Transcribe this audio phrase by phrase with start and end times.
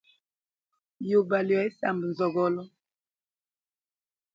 [1.09, 2.63] Yuba lya isamba nzogolo.